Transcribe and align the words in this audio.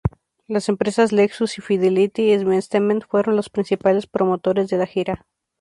Las 0.47 0.67
empresas 0.67 1.11
Lexus 1.11 1.59
y 1.59 1.61
Fidelity 1.61 2.33
Investments 2.33 3.05
fueron 3.05 3.35
los 3.35 3.51
principales 3.51 4.07
promotores 4.07 4.67
de 4.69 4.77
la 4.79 4.87
gira. 4.87 5.27